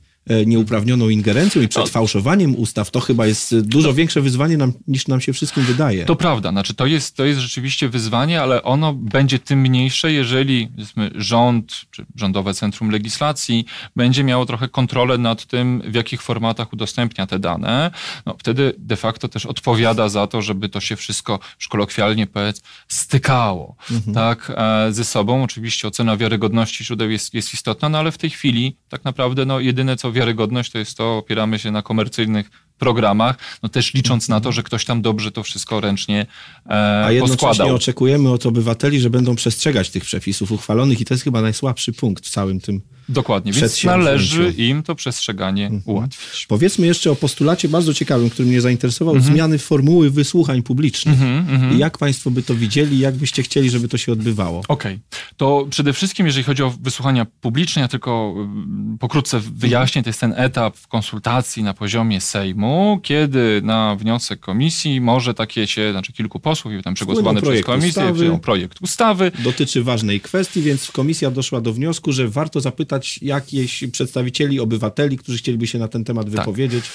nieuprawnioną 0.46 1.10
ingerencją 1.10 1.62
i 1.62 1.68
przed 1.68 1.86
No. 1.86 1.92
fałszowaniem 1.92 2.56
ustaw, 2.56 2.92
to 2.92 3.00
chyba 3.00 3.28
jest 3.28 3.54
e, 3.54 3.62
dużo 3.62 3.94
większe 3.94 4.22
wyzwanie 4.22 4.58
nam, 4.58 4.74
niż 4.88 5.08
nam 5.08 5.22
się 5.22 5.34
wszystkim 5.34 5.64
wydaje. 5.64 6.06
To 6.06 6.16
prawda, 6.16 6.52
znaczy 6.52 6.74
to 6.74 6.86
jest, 6.86 7.16
to 7.16 7.26
jest 7.26 7.40
rzeczywiście 7.40 7.90
wyzwanie, 7.90 8.42
ale 8.42 8.64
ono 8.64 8.94
będzie 8.94 9.40
tym 9.40 9.60
mniejsze, 9.60 10.12
jeżeli 10.12 10.70
rząd 11.16 11.82
czy 11.92 12.06
Rządowe 12.16 12.54
Centrum 12.54 12.90
Legislacji 12.90 13.66
będzie 13.96 14.24
miało 14.24 14.46
trochę 14.46 14.68
kontrolę 14.68 15.18
nad 15.18 15.46
tym, 15.46 15.82
w 15.86 15.96
jakich 15.96 16.22
formatach 16.22 16.74
udostępnia 16.74 17.28
te 17.28 17.40
dane. 17.40 17.92
No, 18.26 18.36
wtedy 18.40 18.74
de 18.78 18.96
facto 18.96 19.28
też 19.28 19.46
odpowiada 19.46 20.10
za 20.10 20.28
to, 20.28 20.42
żeby 20.42 20.70
to 20.70 20.80
się 20.80 20.96
wszystko, 20.96 21.40
już 21.60 21.68
kolokwialnie 21.68 22.28
powiedz, 22.28 22.62
stykało 22.88 23.76
tak, 24.14 24.52
e, 24.58 24.94
ze 24.94 25.06
sobą. 25.06 25.44
Oczywiście 25.44 25.88
ocena 25.88 26.18
wiarygodności 26.18 26.84
źródeł 26.86 27.10
jest, 27.10 27.34
jest 27.34 27.54
istotna, 27.54 27.90
no 27.90 27.98
ale 27.98 28.12
w 28.12 28.18
tej 28.18 28.30
chwili 28.30 28.78
tak 28.90 29.04
naprawdę 29.06 29.46
no, 29.46 29.60
jedyne 29.60 29.96
co 29.98 30.12
wiarygodność 30.20 30.72
to 30.72 30.78
jest 30.78 30.98
to, 30.98 31.18
opieramy 31.18 31.60
się 31.60 31.72
na 31.72 31.82
komercyjnych 31.82 32.52
programach, 32.78 33.38
no 33.64 33.70
też 33.70 33.94
licząc 33.94 34.30
na 34.30 34.40
to, 34.40 34.52
że 34.52 34.64
ktoś 34.64 34.86
tam 34.86 35.02
dobrze 35.02 35.32
to 35.32 35.44
wszystko 35.44 35.82
ręcznie 35.82 36.26
e, 36.66 37.06
A 37.06 37.12
jednocześnie 37.12 37.48
poskładał. 37.48 37.76
oczekujemy 37.76 38.30
od 38.32 38.46
obywateli, 38.46 39.00
że 39.00 39.10
będą 39.10 39.36
przestrzegać 39.36 39.90
tych 39.90 40.04
przepisów 40.04 40.52
uchwalonych 40.52 41.02
i 41.02 41.06
to 41.06 41.14
jest 41.14 41.24
chyba 41.24 41.42
najsłabszy 41.42 41.94
punkt 41.94 42.26
w 42.26 42.30
całym 42.30 42.60
tym. 42.60 42.82
Dokładnie, 43.10 43.54
więc 43.54 43.84
należy 43.84 44.54
im 44.58 44.84
to 44.84 44.96
przestrzeganie 44.96 45.66
Mhm. 45.66 45.82
ułatwić. 45.86 46.46
Powiedzmy 46.48 46.88
jeszcze 46.88 47.12
o 47.12 47.16
postulacie 47.16 47.70
bardzo 47.70 47.94
ciekawym, 47.94 48.30
który 48.30 48.48
mnie 48.48 48.62
zainteresował, 48.62 49.16
Mhm. 49.16 49.34
zmiany 49.34 49.60
formuły 49.60 50.10
wysłuchań 50.10 50.64
publicznych. 50.64 51.22
Mhm, 51.22 51.50
mhm. 51.50 51.76
I 51.76 51.78
jak 51.78 51.98
państwo 51.98 52.32
by 52.32 52.44
to 52.44 52.56
widzieli, 52.56 53.00
jak 53.00 53.16
byście 53.16 53.44
chcieli, 53.44 53.70
żeby 53.70 53.88
to 53.88 53.98
się 53.98 54.12
odbywało? 54.12 54.62
Okej, 54.68 55.00
to 55.38 55.68
przede 55.70 55.94
wszystkim, 55.94 56.26
jeżeli 56.26 56.44
chodzi 56.44 56.64
o 56.64 56.74
wysłuchania 56.82 57.26
publiczne, 57.42 57.82
ja 57.82 57.88
tylko 57.88 58.34
mm, 58.38 58.98
pokrótce 59.00 59.40
wyjaśnię, 59.40 60.04
to 60.04 60.10
jest 60.10 60.20
ten 60.20 60.34
etap 60.38 60.78
konsultacji 60.88 61.64
na 61.64 61.74
poziomie 61.74 62.22
Sejmu, 62.22 63.00
kiedy 63.04 63.62
na 63.64 63.96
wniosek 63.96 64.40
komisji 64.40 65.02
może 65.02 65.34
takie 65.34 65.68
się, 65.68 65.92
znaczy 65.92 66.14
kilku 66.14 66.40
posłów 66.40 66.74
i 66.74 66.84
tam 66.84 66.94
przegłosowany 66.94 67.42
przez 67.42 67.64
komisję, 67.64 68.04
ustawy. 68.12 68.40
projekt 68.40 68.82
ustawy, 68.82 69.32
Dotyczy 69.44 69.84
ważnej 69.84 70.22
kwestii, 70.22 70.62
więc 70.62 70.92
komisja 70.92 71.32
doszła 71.32 71.62
do 71.62 71.74
wniosku, 71.74 72.12
że 72.12 72.28
warto 72.28 72.62
zapytać 72.62 72.99
jakichś 73.22 73.84
przedstawicieli, 73.92 74.60
obywateli, 74.60 75.18
którzy 75.18 75.38
chcieliby 75.38 75.68
się 75.68 75.80
na 75.80 75.88
ten 75.88 76.04
temat 76.04 76.30
wypowiedzieć. 76.30 76.86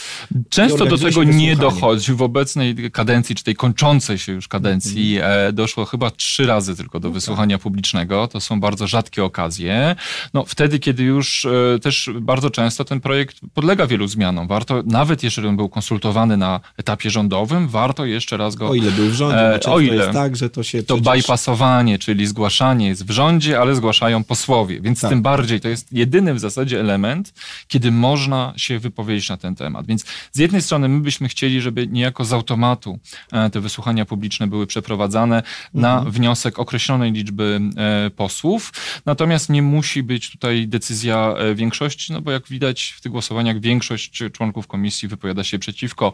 Często 0.50 0.86
do 0.86 0.98
tego 0.98 1.24
nie 1.24 1.56
dochodzi. 1.56 2.12
W 2.12 2.22
obecnej 2.22 2.90
kadencji, 2.92 3.34
czy 3.34 3.44
tej 3.44 3.54
kończącej 3.54 4.18
się 4.18 4.32
już 4.32 4.48
kadencji, 4.48 5.16
Mhm. 5.16 5.48
e, 5.48 5.52
doszło 5.52 5.84
chyba 5.84 6.10
trzy 6.10 6.46
razy 6.46 6.76
tylko 6.76 6.98
No 6.98 7.00
do 7.00 7.08
tak. 7.08 7.14
wysłuchania 7.14 7.58
publicznego. 7.58 8.28
To 8.28 8.40
są 8.40 8.60
bardzo 8.60 8.86
rzadkie 8.86 9.24
okazje. 9.24 9.96
No, 10.34 10.44
wtedy, 10.44 10.78
kiedy 10.78 11.02
już 11.02 11.44
e, 11.44 11.78
też 11.78 12.10
bardzo 12.20 12.50
często 12.50 12.84
ten 12.84 13.00
projekt 13.00 13.36
podlega 13.54 13.86
wielu 13.86 14.06
zmianom. 14.06 14.48
Warto, 14.48 14.82
nawet 14.86 15.22
jeżeli 15.22 15.48
on 15.48 15.56
był 15.56 15.68
konsultowany 15.68 16.36
na 16.36 16.60
etapie 16.76 17.10
rządowym, 17.10 17.68
warto 17.68 18.04
jeszcze 18.04 18.36
raz 18.36 18.54
go 18.54 18.68
O 18.68 18.74
ile 18.74 18.90
był 18.90 19.06
w 19.10 19.12
rządzie, 19.14 19.36
E, 19.54 19.60
o 19.60 19.80
ile. 19.80 19.94
jest 19.96 20.10
tak, 20.12 20.36
że 20.36 20.50
to 20.50 20.62
się 20.62 20.82
to 20.82 20.96
przecież... 20.96 21.22
bypassowanie, 21.22 21.98
czyli 21.98 22.26
zgłaszanie 22.26 22.88
jest 22.88 23.06
w 23.06 23.10
rządzie, 23.10 23.60
ale 23.60 23.74
zgłaszają 23.74 24.24
posłowie. 24.24 24.80
Więc 24.80 25.00
Tak. 25.00 25.10
tym 25.10 25.22
bardziej 25.22 25.60
to 25.60 25.68
jest 25.68 25.92
jedyny 25.94 26.34
w 26.34 26.38
zasadzie 26.38 26.80
element, 26.80 27.32
kiedy 27.68 27.90
można 27.90 28.52
się 28.56 28.78
wypowiedzieć 28.78 29.28
na 29.28 29.36
ten 29.36 29.54
temat. 29.54 29.86
Więc 29.86 30.04
z 30.32 30.38
jednej 30.38 30.62
strony 30.62 30.88
my 30.88 31.00
byśmy 31.00 31.28
chcieli, 31.28 31.60
żeby 31.60 31.86
niejako 31.86 32.24
z 32.24 32.32
automatu 32.32 32.98
e, 33.32 33.50
te 33.50 33.60
wysłuchania 33.60 34.04
publiczne 34.04 34.46
były 34.46 34.66
przeprowadzane 34.66 35.42
na 35.74 36.00
wniosek 36.00 36.58
określonej 36.58 37.12
liczby 37.12 37.60
e, 37.76 38.10
posłów. 38.10 38.72
Natomiast 39.06 39.50
nie 39.50 39.62
musi 39.62 40.02
być 40.02 40.30
tutaj 40.30 40.68
decyzja 40.68 41.34
e, 41.38 41.54
większości, 41.54 42.12
no 42.12 42.20
bo 42.20 42.30
jak 42.30 42.48
widać 42.48 42.94
w 42.96 43.00
tych 43.00 43.12
głosowaniach 43.12 43.60
większość 43.60 44.22
członków 44.32 44.66
komisji 44.66 45.08
wypowiada 45.08 45.44
się 45.44 45.58
przeciwko 45.58 46.12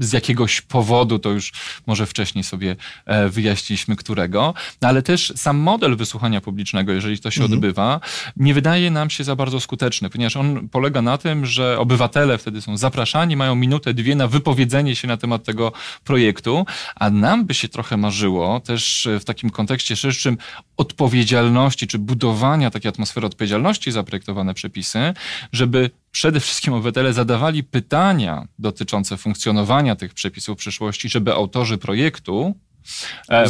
z 0.00 0.12
jakiegoś 0.12 0.60
powodu, 0.60 1.18
to 1.18 1.30
już 1.30 1.52
może 1.86 2.06
wcześniej 2.06 2.44
sobie 2.44 2.76
e, 3.06 3.28
wyjaśniliśmy, 3.28 3.96
którego, 3.96 4.54
no, 4.82 4.88
ale 4.88 5.02
też 5.02 5.32
sam 5.36 5.56
model 5.56 5.96
wysłuchania 5.96 6.40
publicznego, 6.40 6.92
jeżeli 6.92 7.18
to 7.18 7.30
się 7.30 7.44
odbywa, 7.44 8.00
nie 8.36 8.54
wydaje 8.54 8.90
nam 8.90 9.10
się 9.10 9.24
za 9.24 9.36
bardzo 9.36 9.60
skuteczny, 9.60 10.10
ponieważ 10.10 10.36
on 10.36 10.68
polega 10.68 11.02
na 11.02 11.18
tym, 11.18 11.46
że 11.46 11.78
obywatele 11.78 12.38
wtedy 12.38 12.62
są 12.62 12.76
zapraszani, 12.76 13.36
mają 13.36 13.54
minutę, 13.54 13.94
dwie 13.94 14.14
na 14.14 14.26
wypowiedzenie 14.26 14.96
się 14.96 15.08
na 15.08 15.16
temat 15.16 15.44
tego 15.44 15.72
projektu, 16.04 16.66
a 16.94 17.10
nam 17.10 17.46
by 17.46 17.54
się 17.54 17.68
trochę 17.68 17.96
marzyło 17.96 18.60
też 18.60 19.06
e, 19.06 19.20
w 19.20 19.24
takim 19.24 19.50
kontekście 19.50 19.96
szerszym 19.96 20.38
odpowiedzialności, 20.76 21.86
czy 21.86 21.98
budowania 21.98 22.70
takiej 22.70 22.88
atmosfery 22.88 23.26
odpowiedzialności 23.26 23.92
za 23.92 24.02
projektowane 24.02 24.54
przepisy, 24.54 25.14
żeby 25.52 25.90
przede 26.12 26.40
wszystkim 26.40 26.72
obywatele 26.72 27.12
zadawali 27.12 27.64
pytania 27.64 28.48
dotyczące 28.58 29.16
funkcjonowania 29.16 29.96
tych 29.96 30.14
przepisów 30.14 30.56
w 30.56 30.60
przyszłości, 30.60 31.08
żeby 31.08 31.32
autorzy 31.32 31.78
projektu 31.78 32.54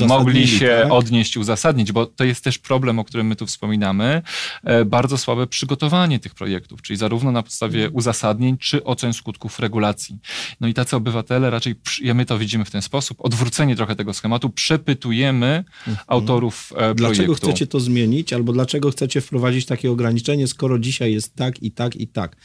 mogli 0.07 0.49
się 0.49 0.81
tak? 0.83 0.93
odnieść, 0.93 1.37
uzasadnić, 1.37 1.93
bo 1.93 2.07
to 2.07 2.25
jest 2.25 2.45
też 2.45 2.59
problem, 2.59 2.99
o 2.99 3.05
którym 3.05 3.27
my 3.27 3.37
tu 3.37 3.47
wspominamy, 3.47 4.23
e, 4.65 4.85
bardzo 4.85 5.19
słabe 5.19 5.47
przygotowanie 5.47 6.19
tych 6.19 6.35
projektów, 6.35 6.83
czyli 6.83 6.97
zarówno 6.97 7.33
na 7.33 7.43
podstawie 7.43 7.79
Mhm. 7.79 7.97
uzasadnień, 7.97 8.59
czy 8.59 8.85
ocen 8.85 9.13
skutków 9.13 9.59
regulacji. 9.59 10.19
No 10.61 10.69
i 10.69 10.75
tacy 10.75 10.97
obywatele 10.97 11.51
raczej, 11.51 11.75
ja 12.03 12.15
my 12.15 12.27
to 12.27 12.39
widzimy 12.39 12.65
w 12.65 12.71
ten 12.71 12.83
sposób, 12.83 13.21
odwrócenie 13.21 13.77
trochę 13.77 13.97
tego 13.97 14.15
schematu, 14.15 14.51
przepytujemy 14.51 15.65
autorów 16.07 16.73
e, 16.73 16.77
Mhm. 16.77 16.97
Dlaczego 16.97 17.27
projektu. 17.27 17.47
chcecie 17.47 17.67
to 17.67 17.81
zmienić, 17.81 18.33
albo 18.33 18.53
dlaczego 18.53 18.91
chcecie 18.91 19.21
wprowadzić 19.21 19.67
takie 19.67 19.91
ograniczenie, 19.91 20.47
skoro 20.49 20.79
dzisiaj 20.79 21.13
jest 21.13 21.35
tak 21.37 21.63
i 21.63 21.71
tak 21.71 21.97
i 21.97 22.07
tak? 22.07 22.37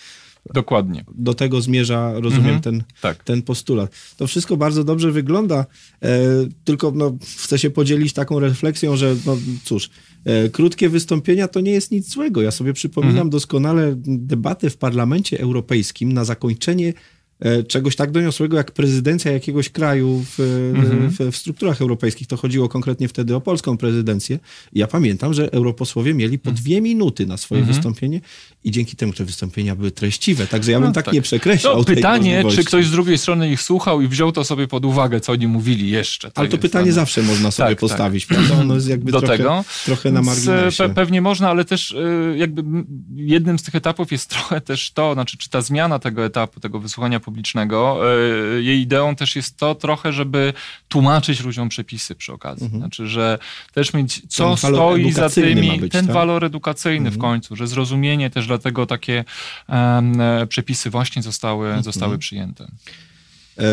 Dokładnie. 0.53 1.05
Do 1.15 1.33
tego 1.33 1.61
zmierza, 1.61 2.13
rozumiem, 2.15 2.45
Mhm. 2.55 2.61
ten, 2.61 2.83
Tak. 3.01 3.23
ten 3.23 3.41
postulat. 3.41 3.91
To 4.17 4.27
wszystko 4.27 4.57
bardzo 4.57 4.83
dobrze 4.83 5.11
wygląda, 5.11 5.65
e, 6.03 6.19
tylko 6.63 6.91
no, 6.95 7.17
chcę 7.37 7.59
się 7.59 7.69
podzielić 7.69 8.13
taką 8.13 8.39
refleksją, 8.39 8.95
że 8.97 9.15
no 9.25 9.37
cóż, 9.63 9.89
e, 10.25 10.49
krótkie 10.49 10.89
wystąpienia 10.89 11.47
to 11.47 11.61
nie 11.61 11.71
jest 11.71 11.91
nic 11.91 12.09
złego. 12.13 12.41
Ja 12.41 12.51
sobie 12.51 12.73
przypominam 12.73 13.15
Mhm. 13.15 13.29
doskonale 13.29 13.93
debatę 14.07 14.69
w 14.69 14.77
Parlamencie 14.77 15.39
Europejskim 15.39 16.13
na 16.13 16.25
zakończenie 16.25 16.93
czegoś 17.67 17.95
tak 17.95 18.11
doniosłego 18.11 18.57
jak 18.57 18.71
prezydencja 18.71 19.31
jakiegoś 19.31 19.69
kraju 19.69 20.25
w, 20.37 20.39
Mhm. 20.75 21.09
w, 21.09 21.17
w 21.31 21.37
strukturach 21.37 21.81
europejskich. 21.81 22.27
To 22.27 22.37
chodziło 22.37 22.69
konkretnie 22.69 23.07
wtedy 23.07 23.35
o 23.35 23.41
polską 23.41 23.77
prezydencję. 23.77 24.39
Ja 24.73 24.87
pamiętam, 24.87 25.33
że 25.33 25.51
europosłowie 25.53 26.13
mieli 26.13 26.39
po 26.39 26.51
dwie 26.51 26.81
minuty 26.81 27.25
na 27.25 27.37
swoje 27.37 27.59
Mhm. 27.61 27.75
wystąpienie 27.75 28.21
i 28.63 28.71
dzięki 28.71 28.95
temu 28.95 29.13
te 29.13 29.25
wystąpienia 29.25 29.75
były 29.75 29.91
treściwe. 29.91 30.47
Także 30.47 30.71
ja 30.71 30.79
bym 30.79 30.87
No 30.87 30.93
tak, 30.93 31.05
tak. 31.05 31.13
nie 31.13 31.21
przekreślał 31.21 31.75
To 31.77 31.83
tej 31.83 31.95
pytanie, 31.95 32.43
czy 32.49 32.63
ktoś 32.63 32.85
z 32.85 32.91
drugiej 32.91 33.17
strony 33.17 33.51
ich 33.51 33.61
słuchał 33.61 34.01
i 34.01 34.07
wziął 34.07 34.31
to 34.31 34.43
sobie 34.43 34.67
pod 34.67 34.85
uwagę, 34.85 35.19
co 35.19 35.31
oni 35.31 35.47
mówili 35.47 35.89
jeszcze. 35.89 36.31
Ale 36.35 36.47
to 36.47 36.55
jest 36.55 36.61
pytanie 36.61 36.85
tam- 36.85 36.93
zawsze 36.95 37.23
można 37.23 37.51
sobie 37.51 37.69
Tak, 37.69 37.79
postawić, 37.79 38.25
prawda? 38.25 38.55
Ono 38.55 38.75
jest 38.75 38.87
jakby 38.89 39.11
do 39.11 39.19
trochę, 39.19 39.37
tego. 39.37 39.63
trochę 39.85 40.11
na 40.11 40.21
Więc, 40.21 40.45
marginesie. 40.45 40.83
e, 40.83 40.87
Pe 40.89 40.93
pewnie 40.95 41.21
można, 41.21 41.49
ale 41.49 41.65
też 41.65 41.91
e, 41.91 42.37
jakby 42.37 42.63
jednym 43.15 43.59
z 43.59 43.63
tych 43.63 43.75
etapów 43.75 44.11
jest 44.11 44.29
trochę 44.29 44.61
też 44.61 44.91
to, 44.91 45.13
znaczy 45.13 45.37
czy 45.37 45.49
ta 45.49 45.61
zmiana 45.61 45.99
tego 45.99 46.25
etapu, 46.25 46.59
tego 46.59 46.79
wysłuchania 46.79 47.19
publicznego, 47.27 48.01
e, 48.55 48.61
jej 48.61 48.81
ideą 48.81 49.15
też 49.15 49.35
jest 49.35 49.57
to 49.57 49.75
trochę, 49.75 50.13
żeby 50.13 50.53
tłumaczyć 50.87 51.43
ludziom 51.43 51.69
przepisy 51.69 52.15
przy 52.15 52.33
okazji. 52.33 52.67
Znaczy, 52.69 53.07
że 53.07 53.39
też 53.73 53.93
mieć 53.93 54.21
co 54.29 54.43
Mhm. 54.43 54.57
Ten 54.61 54.73
stoi 54.75 55.11
za 55.11 55.29
tymi, 55.29 55.79
być, 55.79 55.91
ten 55.91 56.05
tak? 56.05 56.13
walor 56.15 56.45
edukacyjny 56.45 57.11
w 57.11 57.17
końcu, 57.17 57.55
że 57.55 57.67
zrozumienie 57.67 58.29
też 58.29 58.47
dlatego 58.47 58.85
takie 58.85 59.25
e, 59.69 60.47
przepisy 60.49 60.89
właśnie 60.89 61.21
zostały, 61.21 61.65
Mhm. 61.65 61.83
zostały 61.83 62.17
przyjęte. 62.17 62.67
E, 63.59 63.63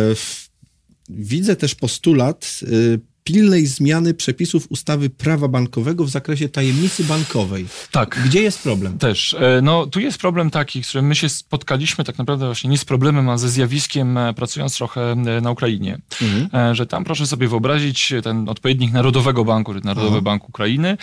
Widzę 1.08 1.56
też 1.56 1.74
postulat 1.74 2.60
y, 2.62 3.00
pilnej 3.24 3.66
zmiany 3.66 4.14
przepisów 4.14 4.66
ustawy 4.70 5.10
prawa 5.10 5.48
bankowego 5.48 6.04
w 6.04 6.10
zakresie 6.10 6.48
tajemnicy 6.48 7.04
bankowej. 7.04 7.66
Tak. 7.90 8.20
Gdzie 8.24 8.42
jest 8.42 8.62
problem? 8.62 8.98
Też. 8.98 9.34
E, 9.34 9.60
no, 9.62 9.86
tu 9.86 10.00
jest 10.00 10.18
problem 10.18 10.50
taki, 10.50 10.84
z 10.84 10.88
którym 10.88 11.06
my 11.06 11.14
się 11.14 11.28
spotkaliśmy 11.28 12.04
tak 12.04 12.18
naprawdę 12.18 12.46
właśnie 12.46 12.70
nie 12.70 12.78
z 12.78 12.84
problemem, 12.84 13.28
a 13.28 13.38
ze 13.38 13.48
zjawiskiem, 13.48 14.18
e, 14.18 14.34
pracując 14.34 14.76
trochę 14.76 15.12
e, 15.12 15.40
na 15.40 15.50
Ukrainie. 15.50 15.98
Mhm. 16.22 16.74
Że 16.74 16.86
tam 16.86 17.04
proszę 17.04 17.26
sobie 17.26 17.48
wyobrazić, 17.48 18.12
ten 18.22 18.48
odpowiednik 18.48 18.92
Narodowego 18.92 19.44
Banku, 19.44 19.74
czy 19.74 19.80
Narodowy 19.84 20.16
Aha. 20.16 20.20
Bank 20.20 20.48
Ukrainy, 20.48 20.96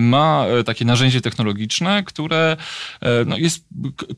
ma 0.00 0.46
takie 0.66 0.84
narzędzie 0.84 1.20
technologiczne, 1.20 2.02
które 2.02 2.56
no, 3.26 3.36
jest 3.36 3.64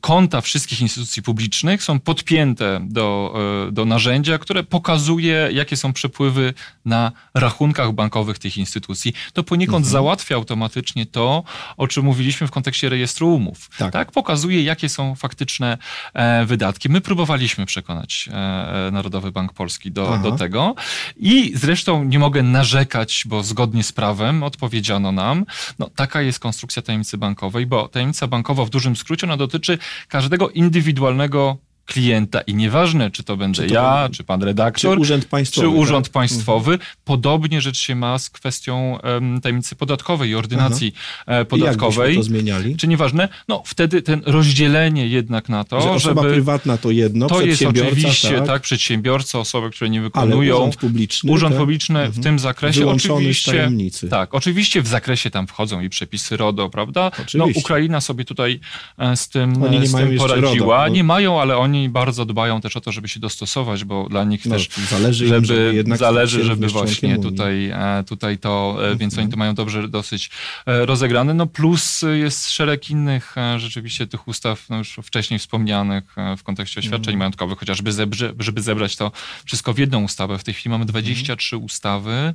konta 0.01 0.41
wszystkich 0.41 0.81
instytucji 0.81 1.23
publicznych 1.23 1.83
są 1.83 1.99
podpięte 1.99 2.87
do, 2.89 3.33
do 3.71 3.85
narzędzia, 3.85 4.37
które 4.37 4.63
pokazuje, 4.63 5.49
jakie 5.51 5.77
są 5.77 5.93
przepływy 5.93 6.53
na 6.85 7.11
rachunkach 7.33 7.91
bankowych 7.91 8.39
tych 8.39 8.57
instytucji, 8.57 9.13
to 9.33 9.43
poniekąd 9.43 9.85
mhm. 9.85 9.91
załatwia 9.91 10.35
automatycznie 10.35 11.05
to, 11.05 11.43
o 11.77 11.87
czym 11.87 12.05
mówiliśmy 12.05 12.47
w 12.47 12.51
kontekście 12.51 12.89
rejestru 12.89 13.35
umów. 13.35 13.69
Tak. 13.77 13.93
tak? 13.93 14.11
Pokazuje, 14.11 14.63
jakie 14.63 14.89
są 14.89 15.15
faktyczne 15.15 15.77
e, 16.13 16.45
wydatki. 16.45 16.89
My 16.89 17.01
próbowaliśmy 17.01 17.65
przekonać 17.65 18.29
e, 18.31 18.87
e 18.87 18.91
Narodowy 18.91 19.31
Bank 19.31 19.53
Polski 19.53 19.91
do, 19.91 20.17
do 20.17 20.31
tego 20.31 20.75
i 21.17 21.51
zresztą 21.55 22.03
nie 22.03 22.19
mogę 22.19 22.43
narzekać, 22.43 23.23
bo 23.25 23.43
zgodnie 23.43 23.83
z 23.83 23.91
prawem 23.91 24.43
odpowiedziano 24.43 25.11
nam, 25.11 25.45
no 25.79 25.89
taka 25.95 26.21
jest 26.21 26.39
konstrukcja 26.39 26.81
tajemnicy 26.81 27.17
bankowej, 27.17 27.65
bo 27.65 27.87
tajemnica 27.87 28.27
bankowa 28.27 28.65
w 28.65 28.69
dużym 28.69 28.95
skrócie 28.95 29.27
ona 29.27 29.37
dotyczy 29.37 29.77
każdego 30.07 30.49
indywidualnego 30.49 31.57
klienta 31.85 32.41
i 32.41 32.55
nieważne, 32.55 33.11
czy 33.11 33.23
to 33.23 33.37
będzie 33.37 33.61
czy 33.61 33.67
to 33.67 33.73
ja, 33.73 34.09
czy 34.11 34.23
pan 34.23 34.43
redaktor, 34.43 34.95
czy 34.95 35.01
urząd 35.01 35.25
państwowy. 35.25 35.67
Czy 35.67 35.69
urząd 35.69 36.05
tak? 36.05 36.13
państwowy. 36.13 36.71
Mhm. 36.71 36.91
Podobnie 37.05 37.61
rzecz 37.61 37.77
się 37.77 37.95
ma 37.95 38.19
z 38.19 38.29
kwestią 38.29 38.99
um, 39.03 39.41
tajemnicy 39.41 39.75
podatkowej 39.75 40.29
i 40.29 40.35
ordynacji 40.35 40.93
Aha. 41.25 41.45
podatkowej. 41.45 42.13
I 42.13 42.17
to 42.17 42.23
zmieniali? 42.23 42.77
Czy 42.77 42.87
nieważne? 42.87 43.29
No 43.47 43.63
wtedy 43.65 44.01
ten 44.01 44.21
rozdzielenie 44.25 45.07
jednak 45.07 45.49
na 45.49 45.63
to, 45.63 45.81
Że 45.81 45.89
osoba 45.89 46.21
żeby... 46.21 46.33
prywatna 46.33 46.77
to 46.77 46.91
jedno, 46.91 47.27
To 47.27 47.41
jest 47.41 47.65
oczywiście, 47.65 48.37
tak, 48.37 48.47
tak 48.47 48.61
przedsiębiorca, 48.61 49.39
osoby, 49.39 49.69
które 49.69 49.89
nie 49.89 50.01
wykonują. 50.01 50.55
Ale 50.55 50.63
urząd 50.63 50.75
publiczny. 50.75 51.31
Urząd 51.31 51.53
tak? 51.53 51.59
publiczny 51.59 51.99
mhm. 51.99 52.21
w 52.21 52.23
tym 52.23 52.39
zakresie 52.39 52.79
Wyłączony 52.79 53.13
oczywiście. 53.13 53.51
Z 53.51 53.55
tajemnicy. 53.55 54.09
Tak, 54.09 54.33
oczywiście 54.35 54.81
w 54.81 54.87
zakresie 54.87 55.29
tam 55.29 55.47
wchodzą 55.47 55.81
i 55.81 55.89
przepisy 55.89 56.37
RODO, 56.37 56.69
prawda? 56.69 57.01
No, 57.01 57.11
oczywiście. 57.11 57.37
No 57.37 57.45
Ukraina 57.55 58.01
sobie 58.01 58.25
tutaj 58.25 58.59
e, 58.97 59.15
z 59.15 59.29
tym, 59.29 59.63
oni 59.63 59.79
nie 59.79 59.87
z 59.87 59.95
tym 59.95 60.17
poradziła. 60.17 60.51
RODO, 60.51 60.65
bo... 60.65 60.87
Nie 60.87 61.03
mają, 61.03 61.41
ale 61.41 61.57
oni 61.57 61.70
bardzo 61.89 62.25
dbają 62.25 62.61
też 62.61 62.77
o 62.77 62.81
to, 62.81 62.91
żeby 62.91 63.07
się 63.07 63.19
dostosować, 63.19 63.83
bo 63.83 64.09
dla 64.09 64.23
nich 64.23 64.45
no, 64.45 64.55
też 64.55 64.69
zależy, 64.89 65.27
żeby, 65.27 65.37
im, 65.37 65.45
żeby 65.45 65.73
jednak 65.75 65.99
zależy, 65.99 66.43
żeby 66.43 66.67
właśnie 66.67 67.17
tutaj, 67.19 67.69
e, 67.69 68.03
tutaj 68.07 68.37
to, 68.37 68.75
mhm. 68.77 68.97
więc 68.97 69.17
oni 69.17 69.29
to 69.29 69.37
mają 69.37 69.55
dobrze 69.55 69.87
dosyć 69.87 70.29
e, 70.65 70.85
rozegrane. 70.85 71.33
No 71.33 71.45
plus 71.45 72.05
jest 72.13 72.51
szereg 72.51 72.89
innych 72.89 73.35
rzeczywiście 73.57 74.07
tych 74.07 74.27
ustaw, 74.27 74.69
no 74.69 74.77
już 74.77 74.99
wcześniej 75.03 75.39
wspomnianych 75.39 76.15
w 76.37 76.43
kontekście 76.43 76.79
oświadczeń 76.79 77.13
mhm. 77.13 77.17
majątkowych, 77.17 77.59
chociażby 77.59 77.91
zebrze, 77.91 78.33
żeby 78.39 78.61
zebrać 78.61 78.95
to 78.95 79.11
wszystko 79.45 79.73
w 79.73 79.77
jedną 79.77 80.03
ustawę. 80.03 80.37
W 80.37 80.43
tej 80.43 80.53
chwili 80.53 80.69
mamy 80.69 80.85
23 80.85 81.55
mhm. 81.55 81.65
ustawy, 81.65 82.33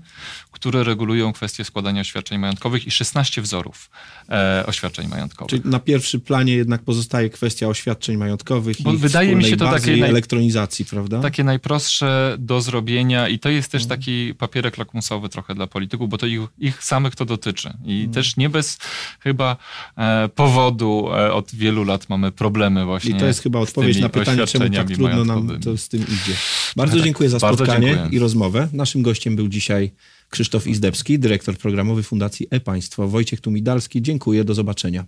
które 0.51 0.85
regulują 0.85 1.33
kwestie 1.33 1.65
składania 1.65 2.01
oświadczeń 2.01 2.39
majątkowych 2.39 2.87
i 2.87 2.91
16 2.91 3.43
wzorów 3.43 3.91
e, 4.29 4.65
oświadczeń 4.67 5.09
majątkowych. 5.09 5.51
Czyli 5.51 5.63
na 5.65 5.79
pierwszym 5.79 6.21
planie 6.21 6.55
jednak 6.55 6.83
pozostaje 6.83 7.31
kwestia 7.31 7.69
oświadczeń 7.69 8.17
majątkowych 8.17 8.83
Bo 8.83 8.93
i 8.93 8.97
wydaje 8.97 9.26
mi 9.35 9.45
się 9.45 9.57
to 9.57 9.71
takie 9.71 9.97
naj... 9.97 10.11
elektronizacji, 10.11 10.85
prawda? 10.85 11.21
Takie 11.21 11.45
najprostsze 11.45 12.37
do 12.39 12.61
zrobienia 12.61 13.29
i 13.29 13.39
to 13.39 13.49
jest 13.49 13.73
też 13.73 13.83
mhm. 13.83 14.01
taki 14.01 14.35
papierek 14.35 14.79
lakmusowy 14.79 15.29
trochę 15.29 15.55
dla 15.55 15.67
polityków, 15.67 16.09
bo 16.09 16.19
to 16.19 16.27
ich, 16.27 16.41
ich 16.59 16.85
samych 16.85 17.17
to 17.17 17.25
dotyczy. 17.25 17.73
I 17.85 17.95
mhm. 17.95 18.13
też 18.13 18.37
nie 18.37 18.49
bez 18.49 18.79
chyba 19.21 19.57
e, 19.97 20.29
powodu 20.29 21.09
e, 21.13 21.33
od 21.33 21.55
wielu 21.55 21.85
lat 21.85 22.09
mamy 22.09 22.33
problemy 22.33 22.85
właśnie. 22.85 23.11
I 23.11 23.15
to 23.15 23.27
jest 23.27 23.43
chyba 23.43 23.59
odpowiedź 23.59 24.01
na 24.01 24.09
pytanie, 24.09 24.47
czemu 24.47 24.71
tak 24.71 24.91
trudno 24.91 25.25
nam 25.25 25.61
to 25.61 25.79
z 25.79 25.89
tym 25.89 26.03
idzie. 26.03 26.37
Bardzo 26.77 26.97
tak, 26.97 27.05
dziękuję 27.05 27.31
za 27.31 27.39
spotkanie 27.39 27.89
dziękuję. 27.89 28.09
i 28.13 28.19
rozmowę. 28.19 28.69
Naszym 28.73 29.03
gościem 29.03 29.37
był 29.37 29.49
dzisiaj 29.49 29.91
Krzysztof 30.31 30.67
Izdebski, 30.67 31.19
dyrektor 31.19 31.57
programowy 31.59 32.03
Fundacji 32.03 32.47
E-Państwo. 32.51 33.09
Wojciech 33.09 33.41
Tumidalski, 33.41 34.03
dziękuję, 34.03 34.45
do 34.45 34.55
zobaczenia. 34.55 35.05